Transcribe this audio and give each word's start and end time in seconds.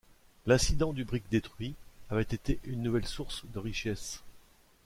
L’incident 0.47 0.93
du 0.93 1.03
brick 1.05 1.25
détruit 1.29 1.75
avait 2.09 2.23
été 2.23 2.59
une 2.63 2.81
nouvelle 2.81 3.05
source 3.05 3.43
de 3.53 3.59
richesses. 3.59 4.23